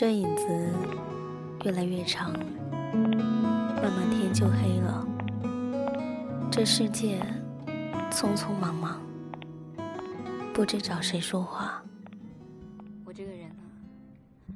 [0.00, 0.46] 这影子
[1.64, 5.04] 越来越长，慢慢天就黑了。
[6.52, 7.20] 这世界
[8.08, 9.00] 匆匆忙忙，
[10.54, 11.82] 不知找谁说话。
[13.04, 14.54] 我这个人呢，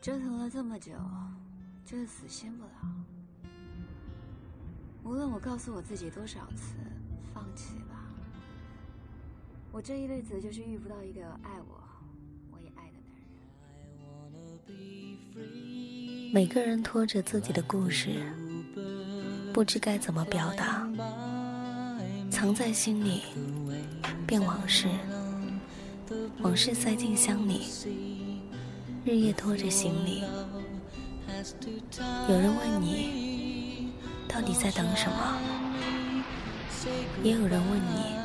[0.00, 0.92] 折腾了这么久，
[1.84, 2.70] 就是死心不了。
[5.02, 6.74] 无论我告诉我自己多少次
[7.34, 8.06] 放弃吧，
[9.70, 11.83] 我这一辈子就是遇不到一个爱我。
[16.34, 18.16] 每个人拖着自己的故事，
[19.52, 20.84] 不知该怎么表达，
[22.28, 23.22] 藏在心里，
[24.26, 24.88] 变往事，
[26.40, 27.68] 往事塞进箱里，
[29.04, 30.24] 日夜拖着行李。
[32.28, 33.92] 有人问你，
[34.26, 35.38] 到底在等什么？
[37.22, 38.16] 也有人问你，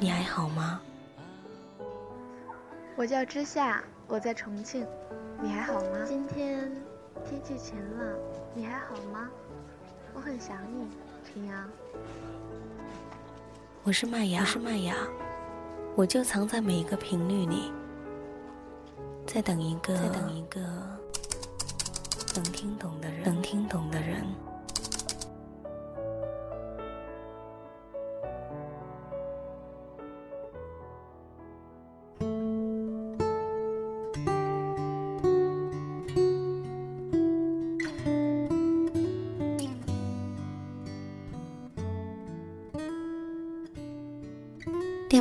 [0.00, 0.82] 你还好吗？
[2.94, 4.86] 我叫之夏，我在重庆。
[5.40, 5.98] 你还好吗？
[6.06, 6.70] 今天
[7.24, 8.06] 天气晴朗，
[8.54, 9.28] 你还好吗？
[10.14, 10.86] 我很想你，
[11.24, 11.68] 平阳。
[13.82, 14.94] 我是麦芽，我是麦芽，
[15.96, 17.72] 我就藏在每一个频率里，
[19.26, 20.60] 在等一个，在等一个
[22.34, 24.24] 能听懂的人，能听懂的人。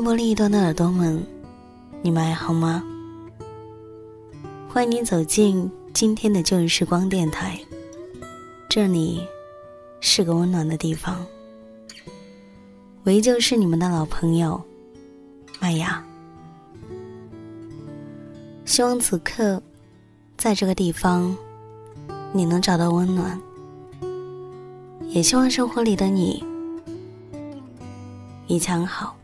[0.03, 1.23] 波另一端的耳朵们，
[2.01, 2.83] 你们还好吗？
[4.67, 7.59] 欢迎您走进今天的旧日时光电台，
[8.67, 9.21] 这里
[9.99, 11.23] 是个温暖的地方。
[13.03, 14.59] 我依旧是你们的老朋友
[15.59, 16.03] 麦芽。
[18.65, 19.61] 希望此刻
[20.37, 21.35] 在这个地方，
[22.33, 23.39] 你能找到温暖。
[25.09, 26.43] 也希望生活里的你
[28.47, 29.15] 一切好。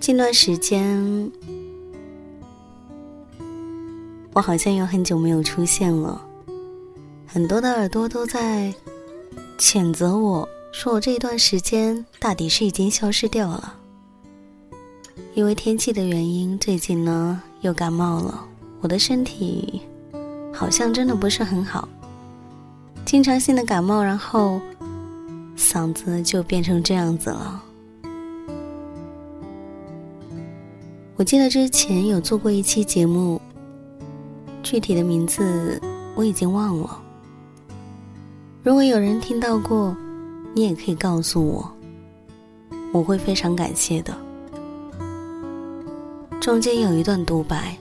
[0.00, 1.30] 近段时间，
[4.32, 6.18] 我好像有很久没有出现了，
[7.26, 8.72] 很多的耳朵都在
[9.58, 13.76] 谴责我，说我这一段时间大抵是已经消失掉了。
[15.34, 18.42] 因为天气的原因，最近呢又感冒了，
[18.80, 19.82] 我的身体
[20.50, 21.86] 好像真的不是很好，
[23.04, 24.62] 经常性的感冒，然后
[25.58, 27.62] 嗓子就变成这样子了。
[31.20, 33.38] 我记得之前有做过一期节目，
[34.62, 35.78] 具体的名字
[36.14, 36.98] 我已经忘了。
[38.62, 39.94] 如果有人听到过，
[40.54, 41.70] 你也可以告诉我，
[42.90, 44.16] 我会非常感谢的。
[46.40, 47.76] 中间有一段独白，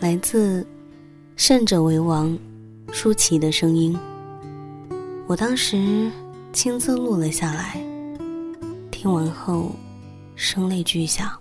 [0.00, 0.66] 来自
[1.36, 2.36] “胜者为王”
[2.90, 3.96] 舒淇的声音，
[5.28, 6.10] 我当时
[6.52, 7.80] 亲自录了下来，
[8.90, 9.70] 听完后
[10.34, 11.38] 声泪俱下。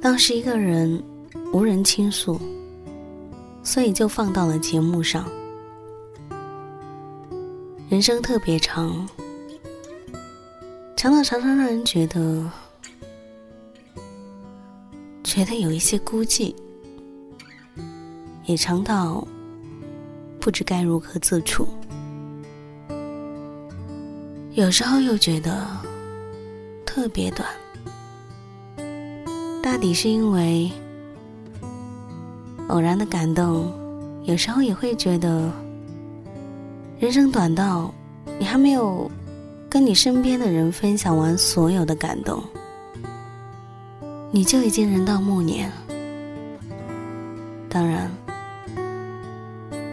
[0.00, 1.02] 当时一个人
[1.52, 2.40] 无人倾诉，
[3.62, 5.30] 所以就放到了节目上。
[7.90, 9.06] 人生特别长，
[10.96, 12.50] 长到常常让人觉得
[15.22, 16.54] 觉得有一些孤寂，
[18.46, 19.26] 也长到
[20.40, 21.68] 不知该如何自处。
[24.52, 25.66] 有时候又觉得
[26.86, 27.46] 特别短。
[29.62, 30.70] 大抵是因为
[32.68, 33.72] 偶然的感动，
[34.24, 35.52] 有时候也会觉得
[36.98, 37.92] 人生短到
[38.38, 39.10] 你还没有
[39.68, 42.42] 跟你身边的人分享完所有的感动，
[44.30, 45.70] 你就已经人到暮年。
[47.68, 48.10] 当然，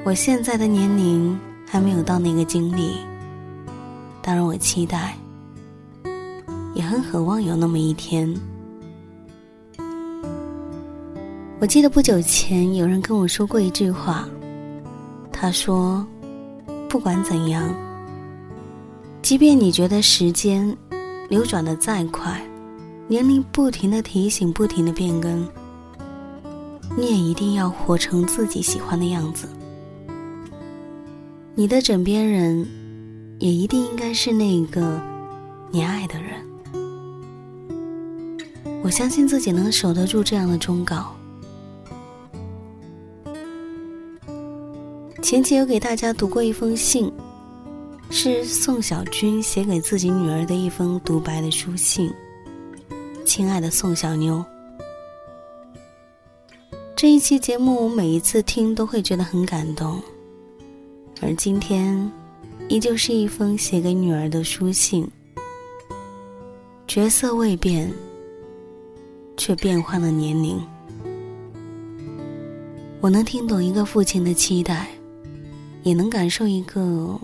[0.04, 2.98] 我现在的年龄还没有到那个经历，
[4.22, 5.16] 当然我期待，
[6.74, 8.34] 也很渴望有那么一天。
[11.60, 14.30] 我记得不久前有人跟我说过一句话，
[15.32, 16.06] 他说
[16.88, 17.74] ：“不管怎样，
[19.24, 20.78] 即便你觉得时间
[21.30, 22.40] 流转的再快，
[23.08, 25.48] 年龄不停的提醒、不停的变更，
[26.96, 29.50] 你也一定要活成自己喜欢的样子。
[31.56, 32.68] 你的枕边人，
[33.40, 35.02] 也一定应该是那个
[35.72, 36.34] 你爱的人。
[38.84, 41.12] 我相信自己能守得住这样的忠告。”
[45.28, 47.12] 前期有给大家读过一封信，
[48.10, 52.10] 是宋小军写给自己女儿的一封独白的书信。
[53.26, 54.42] 亲爱的宋小妞，
[56.96, 60.02] 这一期节目，我每一次听都会觉得很感动。
[61.22, 62.10] 而今天，
[62.70, 65.06] 依旧是一封写给女儿的书信。
[66.88, 67.92] 角色未变，
[69.36, 70.58] 却变换了年龄。
[73.02, 74.88] 我能听懂一个父亲的期待，
[75.88, 77.18] 也能感受一个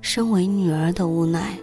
[0.00, 1.56] 身为女儿的无奈。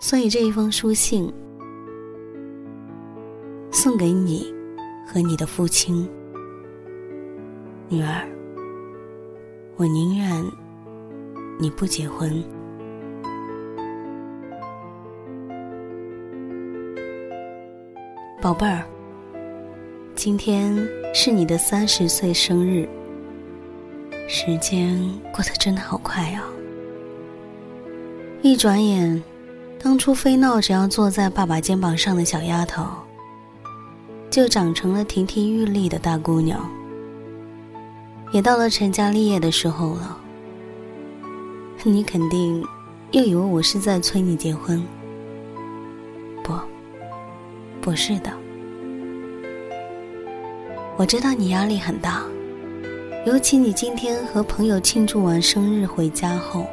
[0.00, 1.32] 所以这一封书信，
[3.70, 4.52] 送给你
[5.06, 6.08] 和你的父亲，
[7.88, 8.28] 女儿。
[9.76, 10.44] 我宁愿
[11.60, 12.42] 你不结婚，
[18.42, 18.82] 宝贝儿。
[20.16, 20.76] 今天
[21.14, 22.88] 是你的三十岁生日，
[24.30, 24.94] 时间
[25.32, 26.44] 过得真的好快啊！
[28.42, 29.22] 一转眼，
[29.82, 32.84] 当初非闹着要坐在爸爸肩膀上的小丫头，
[34.28, 36.60] 就长成了亭亭玉立的大姑娘。
[38.30, 40.18] 也到了成家立业的时候了，
[41.82, 42.62] 你肯定
[43.12, 44.84] 又以为我是在催你结婚。
[46.44, 46.52] 不，
[47.80, 48.30] 不是的。
[50.98, 52.22] 我知道你压力很大，
[53.26, 56.66] 尤其你今天和朋友庆祝完生日回家后，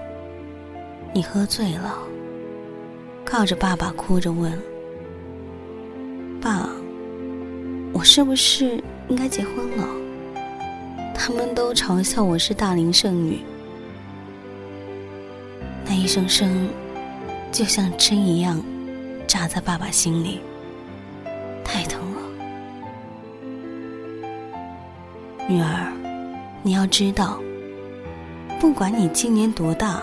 [1.14, 1.98] 你喝醉了，
[3.26, 4.52] 靠着爸爸哭着问
[6.40, 6.70] ：“爸，
[7.92, 9.86] 我是不是应该结婚了？”
[11.14, 13.40] 他们都嘲笑我是大龄剩女，
[15.84, 16.70] 那一声声
[17.52, 18.64] 就像针一样
[19.28, 20.40] 扎在爸爸心里，
[21.64, 22.22] 太疼了。
[25.48, 25.92] 女儿，
[26.66, 27.40] 你要知道，
[28.60, 30.02] 不管你今年多大，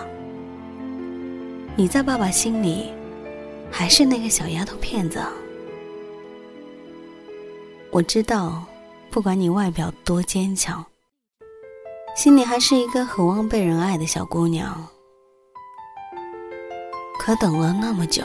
[1.75, 2.89] 你在爸爸心里
[3.69, 5.21] 还是那个小丫头片子。
[7.91, 8.63] 我知道，
[9.09, 10.81] 不管你外表多坚强，
[12.15, 14.87] 心里还是一个渴望被人爱的小姑娘。
[17.19, 18.23] 可等了那么久，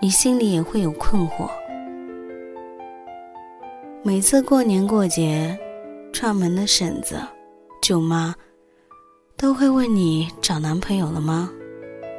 [0.00, 1.50] 你心里也会有困惑。
[4.04, 5.58] 每次过年过节。
[6.14, 7.16] 串门的婶子、
[7.82, 8.32] 舅妈
[9.36, 11.50] 都会问你找男朋友了吗？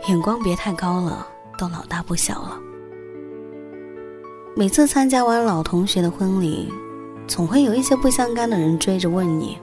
[0.10, 1.26] 眼光别太高了，
[1.58, 2.60] 都老大不小了。
[4.54, 6.70] 每次参加完老同学的婚礼，
[7.26, 9.58] 总会有一些不相干的人追着问你，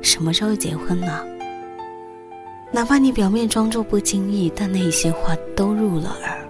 [0.00, 1.22] 什么时候结婚呢？
[2.72, 6.48] 哪怕你表面装作不经意，但那些话都入了耳，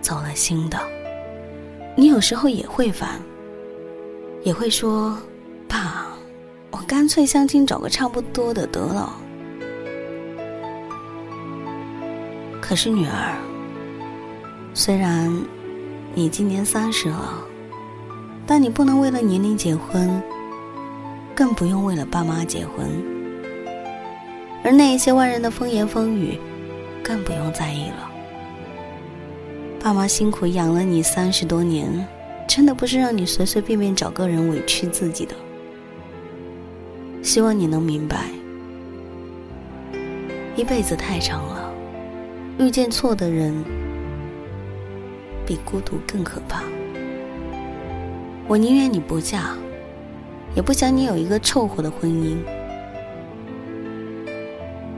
[0.00, 0.76] 走了心的。
[1.96, 3.20] 你有时候也会烦，
[4.42, 5.16] 也会说。
[5.70, 6.07] 爸，
[6.70, 9.12] 我干脆相亲找个差不多的得了。
[12.60, 13.36] 可是女儿，
[14.74, 15.32] 虽然
[16.14, 17.42] 你今年三十了，
[18.46, 20.22] 但你不能为了年龄结婚，
[21.34, 22.86] 更不用为了爸妈结婚。
[24.62, 26.38] 而那一些外人的风言风语，
[27.02, 28.10] 更不用在意了。
[29.80, 32.06] 爸妈辛苦养了你三十多年，
[32.46, 35.34] 真的不是让你随随便便找个人委屈自己的。
[37.28, 38.24] 希望你能明白，
[40.56, 41.70] 一辈子太长了，
[42.58, 43.54] 遇见错的人
[45.44, 46.62] 比孤独更可怕。
[48.46, 49.54] 我宁愿你不嫁，
[50.56, 52.38] 也不想你有一个凑合的婚姻。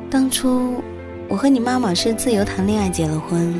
[0.08, 0.80] 当初
[1.26, 3.52] 我和你妈妈是自由谈恋爱结了婚，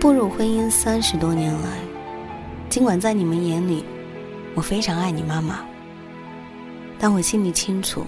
[0.00, 1.68] 步入婚姻三十多年来，
[2.70, 3.84] 尽管在你们眼里，
[4.54, 5.60] 我非常爱你妈妈。
[6.98, 8.02] 但我心里清楚，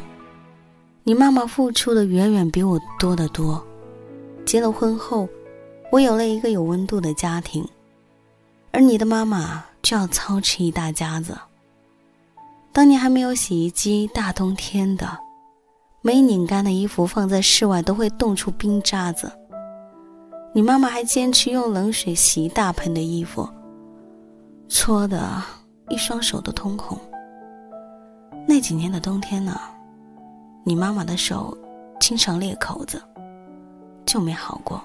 [1.05, 3.65] 你妈妈付出的远远比我多得多。
[4.45, 5.29] 结了婚后，
[5.93, 7.65] 我有了一个有温度的家庭，
[8.73, 11.39] 而你的妈妈就要操持一大家子。
[12.73, 15.19] 当年还没有洗衣机，大冬天的，
[16.03, 19.31] 没拧干的衣服放在室外都会冻出冰渣子。
[20.53, 23.49] 你妈妈还坚持用冷水洗一大盆的衣服，
[24.69, 25.43] 搓的
[25.89, 26.99] 一双手都通红。
[28.51, 29.61] 那几年的冬天呢，
[30.65, 31.57] 你妈妈的手
[32.01, 33.01] 经常裂口子，
[34.05, 34.83] 就没好过。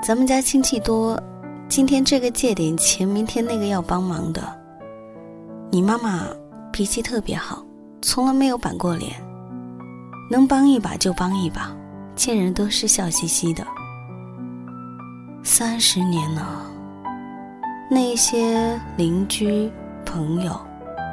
[0.00, 1.20] 咱们家亲戚多，
[1.68, 4.40] 今天这个借点钱，明天那个要帮忙的。
[5.68, 6.28] 你妈妈
[6.72, 7.60] 脾气特别好，
[8.00, 9.10] 从来没有板过脸，
[10.30, 11.72] 能帮一把就帮一把，
[12.14, 13.66] 见人都是笑嘻嘻的。
[15.42, 16.70] 三十年了，
[17.90, 19.68] 那些邻居。
[20.04, 20.58] 朋友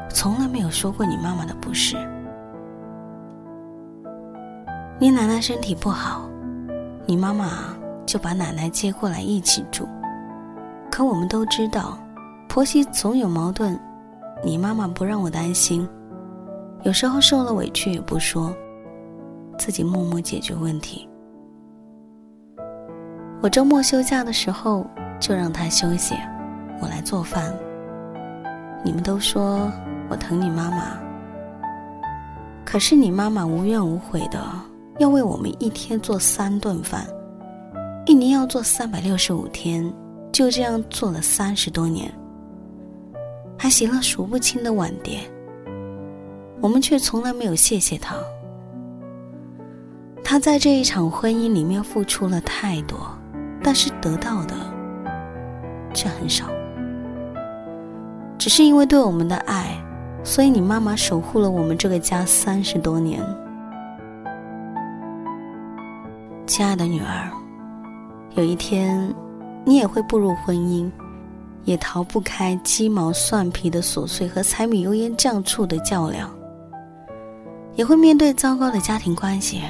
[0.10, 1.96] 从来没有说过你妈妈的不是。
[5.00, 6.30] 你奶奶身体不好，
[7.06, 7.74] 你妈妈
[8.06, 9.88] 就把奶奶接过来一起住。
[10.92, 11.98] 可我们都知道，
[12.50, 13.80] 婆媳总有矛盾。
[14.44, 15.88] 你妈妈不让我担心，
[16.84, 18.54] 有时候受了委屈也不说，
[19.58, 21.08] 自己默默解决问题。
[23.42, 24.86] 我周末休假的时候
[25.20, 26.16] 就让她休息，
[26.82, 27.54] 我来做饭。
[28.84, 29.72] 你们都说
[30.10, 30.98] 我疼你妈妈，
[32.66, 34.42] 可是你妈妈无怨无悔的
[34.98, 37.06] 要为我们一天做三顿饭，
[38.06, 39.94] 一年要做三百六十五天，
[40.32, 42.12] 就这样做了三十多年。
[43.58, 45.20] 还洗了数不清的碗碟，
[46.62, 48.16] 我们却从来没有谢谢他。
[50.24, 52.98] 他在这一场婚姻里面付出了太多，
[53.62, 54.56] 但是得到的
[55.94, 56.46] 却很少。
[58.40, 59.78] 只是因为对我们的爱，
[60.24, 63.22] 所以你妈妈守护了我们这个家三十多年。
[66.48, 67.30] 亲爱的女儿，
[68.36, 69.14] 有一天，
[69.66, 70.90] 你也会步入婚姻。
[71.66, 76.34] 也逃不开鸡毛蒜皮的琐碎和柴米油盐酱醋的较量，
[77.76, 79.62] 也会面对糟糕的家庭关系。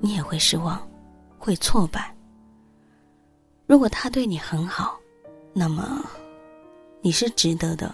[0.00, 0.78] 你也会失望，
[1.38, 2.14] 会挫败。
[3.66, 4.96] 如果他对你很好，
[5.54, 6.04] 那么
[7.00, 7.88] 你是值得的；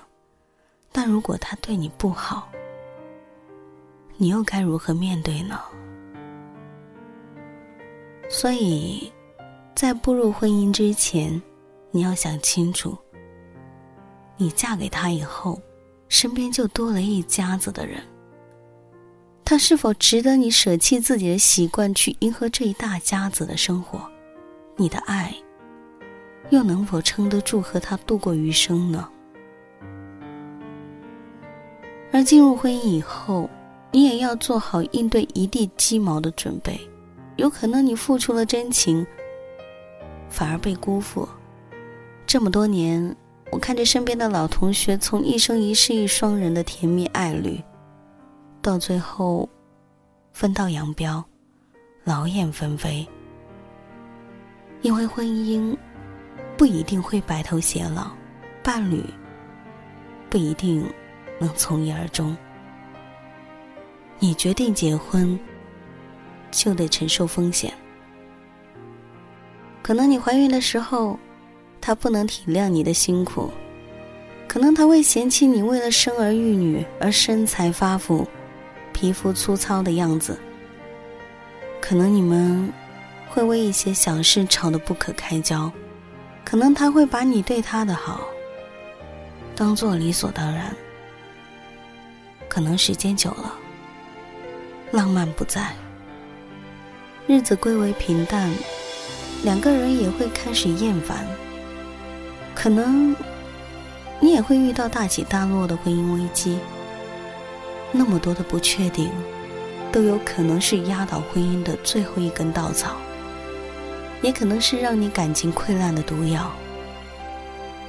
[0.92, 2.48] 但如果他对你不好，
[4.16, 5.60] 你又该如何面对呢？
[8.28, 9.12] 所以，
[9.75, 11.40] 在步入婚姻之前。
[11.92, 12.98] 你要想清楚，
[14.36, 15.58] 你嫁给他以后，
[16.10, 18.02] 身边就多了一家子的人。
[19.42, 23.98] 他是否值得你舍弃自己的习惯去迎合这一大家子的生活？
[24.76, 25.34] 你的爱
[26.50, 29.09] 又能否撑得住和他度过余生呢？
[32.12, 33.50] 而进入婚姻以后，
[33.93, 36.81] 你也要做好应对一地鸡毛的准备。
[37.37, 39.07] 有可能你付出了真情，
[40.29, 41.29] 反而被辜负。
[42.26, 43.15] 这么多年，
[43.53, 47.61] 我看着身边的老同学从一生一世一双人的甜蜜爱侣，
[48.62, 49.49] 到最后
[50.33, 51.23] 分道扬镳，
[52.05, 53.07] 劳燕分飞。
[54.81, 55.76] 因为婚姻
[56.56, 58.10] 不一定会白头偕老，
[58.62, 59.04] 伴侣
[60.30, 60.84] 不一定
[61.38, 62.36] 能从一而终。
[64.18, 65.38] 你决定结婚，
[66.50, 67.72] 就得承受风险。
[69.82, 71.18] 可能你怀孕的时候。
[71.78, 73.48] 他不能体谅你的辛苦，
[74.48, 78.26] 可能他会嫌弃你为了生儿育女而身材发福、
[78.92, 80.36] 皮肤粗糙的样子。
[81.80, 82.72] 可能你们
[83.28, 85.70] 会为一些小事吵得不可开交，
[86.47, 88.21] 可能他会把你对他的好
[89.57, 90.73] 当做理所当然。
[92.49, 93.53] 可能时间久了，
[94.93, 95.75] 浪漫不在，
[97.26, 98.49] 日子归为平淡，
[99.43, 101.26] 两个人也会开始厌烦。
[102.55, 103.15] 可能，
[104.21, 106.61] 你也会遇到大起大落的婚姻危机。
[107.91, 109.11] 那么多的不确定，
[109.91, 112.97] 都有可能是压倒婚姻的最后一根稻草，
[114.23, 116.52] 也可能是让你感情溃烂的毒药。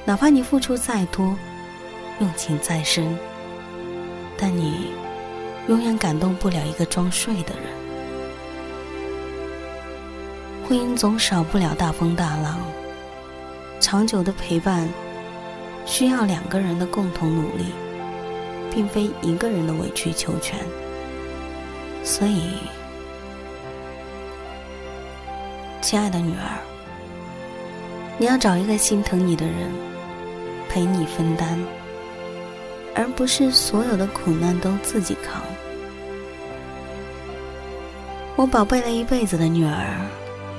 [0.04, 1.36] 哪怕你付出再多，
[2.20, 3.18] 用情再深，
[4.36, 4.92] 但你
[5.68, 7.64] 永远感动不了一个装睡的人。
[10.66, 12.58] 婚姻总少不了大风大浪。
[13.80, 14.88] 长久的陪伴，
[15.86, 17.66] 需要两个人的共同努力，
[18.74, 20.58] 并非一个人的委曲求全。
[22.02, 22.54] 所以，
[25.80, 26.58] 亲爱的女儿，
[28.18, 29.72] 你要找一个心疼你的人，
[30.68, 31.58] 陪你分担，
[32.94, 35.40] 而不是所有的苦难都自己扛。
[38.36, 39.96] 我宝贝了一辈子的女儿，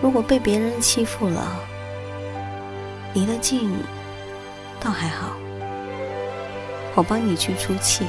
[0.01, 1.59] 如果被别人欺负了，
[3.13, 3.71] 离得近，
[4.79, 5.35] 倒还好，
[6.95, 8.05] 我帮你去出气；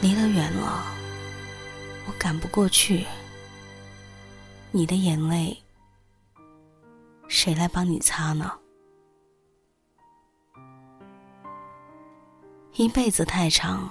[0.00, 0.84] 离得远了，
[2.06, 3.06] 我赶不过去。
[4.78, 5.58] 你的眼泪，
[7.26, 8.52] 谁来帮你擦呢？
[12.76, 13.90] 一辈子太长，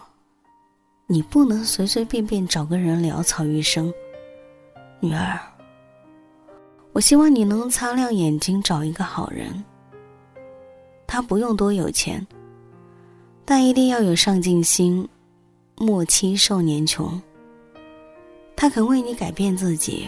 [1.05, 3.93] 你不能随随便便找个人潦草余生，
[5.01, 5.37] 女儿。
[6.93, 9.61] 我希望你能擦亮眼睛，找一个好人。
[11.05, 12.25] 他不用多有钱，
[13.43, 15.05] 但一定要有上进心，
[15.75, 17.21] 莫欺少年穷。
[18.55, 20.07] 他肯为你改变自己，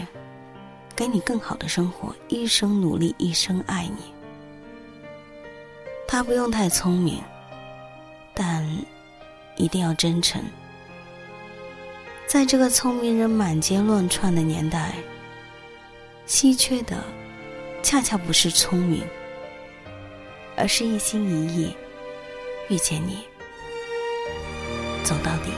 [1.00, 4.12] 给你更好的生活，一生努力，一生爱你。
[6.06, 7.22] 他不用太聪明，
[8.34, 8.62] 但
[9.56, 10.42] 一定要真诚。
[12.26, 14.92] 在这个聪明人满街乱窜的年代。
[16.26, 17.02] 稀缺的，
[17.82, 19.02] 恰恰不是聪明，
[20.54, 21.74] 而是一心一意
[22.68, 23.20] 遇见你，
[25.02, 25.50] 走到底。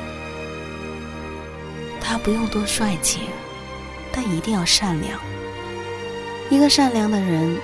[2.00, 3.22] 他不用多帅气，
[4.12, 5.18] 但一定要善良。
[6.50, 7.56] 一个善良的人，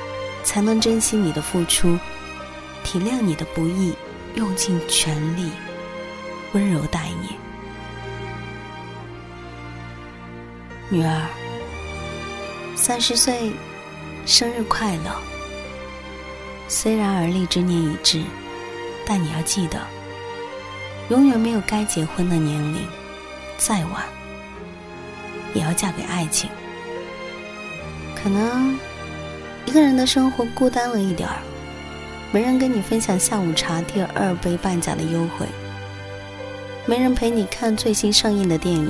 [0.42, 1.98] 才能珍惜你的付出，
[2.82, 3.94] 体谅你的不易，
[4.34, 5.50] 用尽全力
[6.52, 7.36] 温柔待你。
[10.88, 11.26] 女儿，
[12.74, 13.52] 三十岁，
[14.24, 15.14] 生日快乐！
[16.66, 18.22] 虽然而立之年已至，
[19.04, 19.78] 但你要记得，
[21.10, 22.86] 永远没有该结婚的年龄，
[23.58, 24.02] 再晚
[25.58, 26.48] 也要嫁给爱情。
[28.14, 28.78] 可能
[29.66, 31.42] 一个人的生活孤单了一点儿，
[32.30, 35.46] 没人跟你分享下午茶第二杯半价的优惠，
[36.86, 38.88] 没人陪你看最新上映的电影。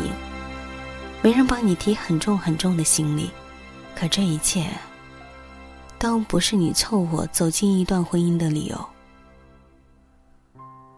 [1.22, 3.30] 没人帮你提很重很重的行李，
[3.96, 4.66] 可这一切
[5.98, 8.86] 都不是你凑合走进一段婚姻的理由。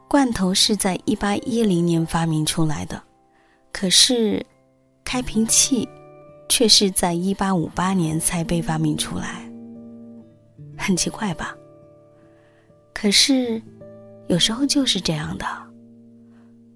[0.06, 3.02] 罐头是在一八一零年发明出来的，
[3.72, 4.44] 可是
[5.12, 5.88] 开瓶器
[6.48, 9.42] 却是在一八五八年才被发明出来，
[10.78, 11.52] 很奇怪吧？
[12.94, 13.60] 可是
[14.28, 15.44] 有时候就是这样的，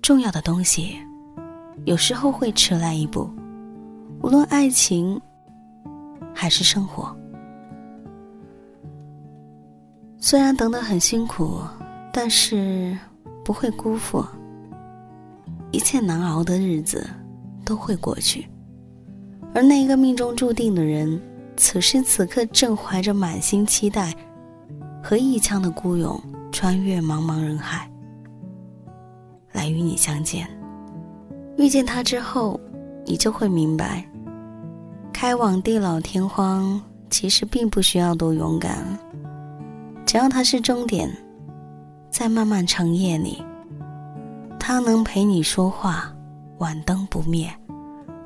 [0.03, 0.97] 重要的东西。
[1.85, 3.31] 有时候会迟来一步，
[4.21, 5.21] 无论爱情
[6.35, 7.17] 还是生活。
[10.19, 11.61] 虽然等得很辛苦，
[12.13, 12.99] 但是
[13.45, 14.27] 不会辜负。
[15.71, 17.09] 一切难熬的日子
[17.65, 18.47] 都会过去，
[19.55, 21.21] 而那个命中注定的人，
[21.57, 24.15] 此时此刻正怀着满心期待
[25.03, 26.21] 和一腔的孤勇，
[26.53, 27.91] 穿越茫茫人海，
[29.53, 30.47] 来与你相见。
[31.57, 32.61] 遇见他之后，
[33.07, 34.05] 你就会明白，
[35.13, 36.81] 开往地老天荒
[37.11, 38.99] 其实并不需要多勇敢。
[40.07, 41.11] 只要他是终点，
[42.11, 43.43] 在漫漫长夜里，
[44.61, 46.14] 他能陪你说话，
[46.59, 47.53] 晚灯不灭，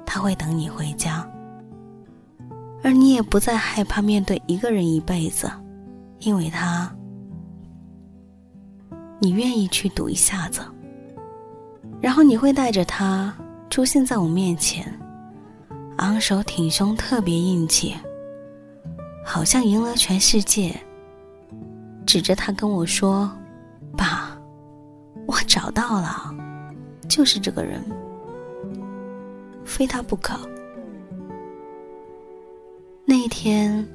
[0.05, 1.29] 他会等你回家，
[2.83, 5.51] 而你也不再害怕面对一个人一辈子，
[6.21, 6.95] 因为他，
[9.21, 10.61] 你愿意去赌一下子。
[12.01, 13.35] 然后你会带着他
[13.71, 14.87] 出现在我面前，
[15.97, 17.95] 昂首挺胸，特别硬气，
[19.25, 20.75] 好像赢了全世界。
[22.07, 23.31] 指着他跟我说
[23.97, 24.31] ：“爸，
[25.27, 26.33] 我找到了，
[27.09, 27.85] 就是这个人，
[29.69, 30.41] 非他不可。”
[33.05, 33.87] 那一天，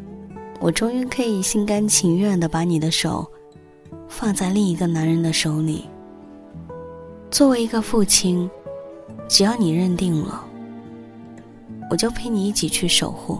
[0.59, 3.29] 我终于可以心甘情愿的把你的手
[4.07, 5.85] 放在另一个男人的手里。
[7.29, 8.49] 作为一个父亲，
[9.27, 10.45] 只要你认定了，
[11.89, 13.39] 我就陪你一起去守护。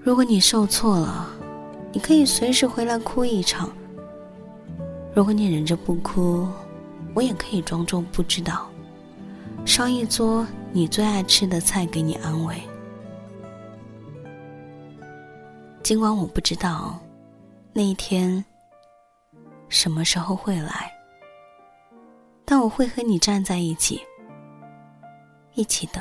[0.00, 1.28] 如果你受挫了，
[1.92, 3.70] 你可以随时回来哭一场。
[5.14, 6.46] 如果你忍着不哭，
[7.14, 8.68] 我也可以装作不知道，
[9.64, 10.46] 烧一桌
[10.78, 12.56] 你最爱吃的菜给你安慰。
[15.82, 16.96] 尽管我不知道
[17.72, 18.44] 那一天
[19.68, 20.88] 什么时候会来。
[22.44, 24.00] 但我会和你站在一起，
[25.54, 26.00] 一起等。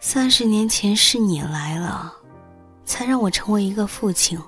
[0.00, 2.14] 三十年前是你来了，
[2.84, 4.38] 才让我成为一个父亲。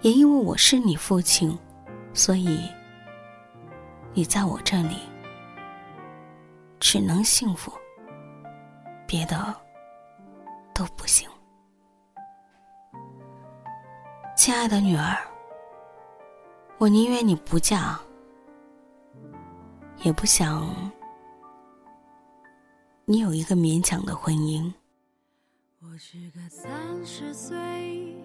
[0.00, 1.56] 也因为我是你父亲，
[2.14, 2.58] 所以
[4.14, 4.96] 你在我这里
[6.88, 7.72] 只能幸福，
[9.08, 9.52] 别的
[10.72, 11.28] 都不行。
[14.36, 15.18] 亲爱的女儿。
[16.78, 17.98] 我宁愿你不嫁，
[20.04, 20.64] 也不想
[23.04, 24.72] 你有一个勉强的婚姻。
[25.80, 26.72] 我是个三
[27.04, 28.16] 十岁，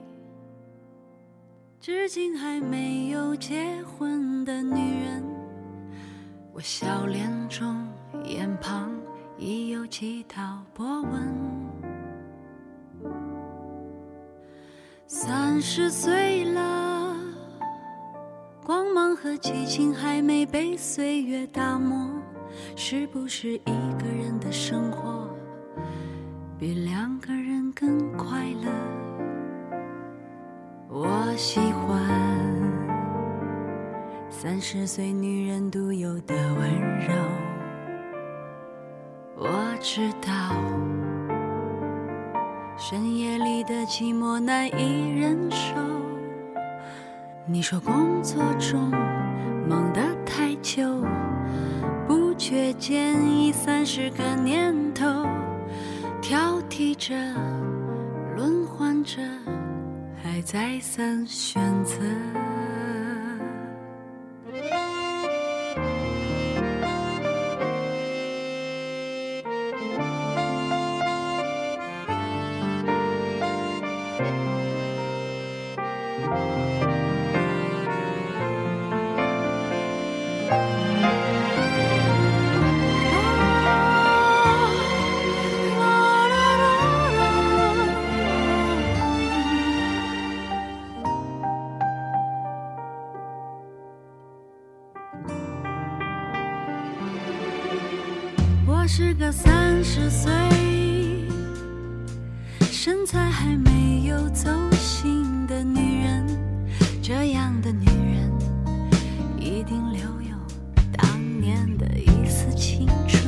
[1.80, 5.26] 至今还没有结婚的女人。
[6.54, 7.92] 我笑脸中
[8.24, 8.92] 眼旁
[9.38, 11.12] 已有几道波纹。
[15.08, 17.16] 三十岁了。
[18.64, 22.10] 光芒和激情还没被岁月打磨，
[22.76, 25.28] 是不是一个人的生活
[26.60, 28.72] 比两个人更快乐？
[30.88, 32.00] 我喜欢
[34.30, 37.51] 三十岁女人独有的温柔。
[39.44, 40.30] 我知道
[42.78, 45.74] 深夜里的寂寞难以忍受。
[47.48, 48.92] 你说工作中
[49.68, 51.04] 忙得太久，
[52.08, 55.08] 不觉间已三十个年头，
[56.22, 57.16] 挑剔着，
[58.36, 59.24] 轮换着，
[60.22, 61.96] 还再三选择。
[103.42, 106.24] 还没有走心的女人。
[107.02, 108.32] 这样的女人，
[109.40, 110.38] 一定留有
[110.92, 113.24] 当年的一丝青春。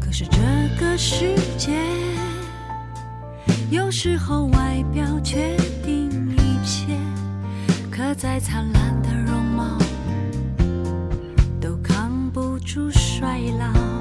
[0.00, 0.38] 可是这
[0.80, 1.72] 个世界，
[3.70, 5.54] 有时候外表决
[5.84, 6.96] 定一切。
[7.90, 9.78] 可再灿烂的容貌。
[11.60, 13.93] 都扛不住衰老。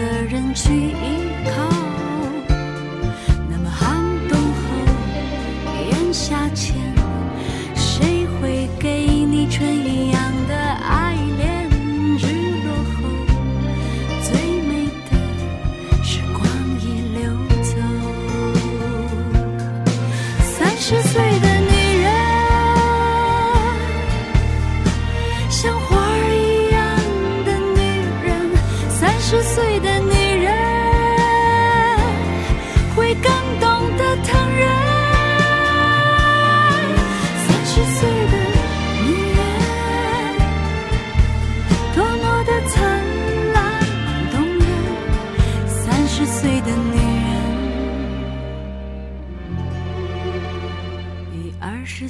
[0.00, 0.94] 个人去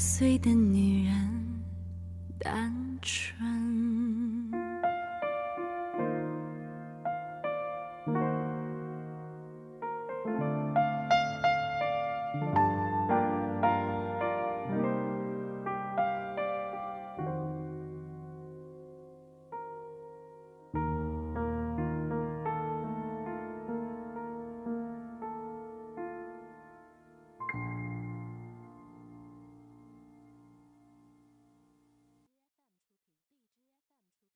[0.01, 1.63] 岁的女人
[2.39, 3.50] 单纯。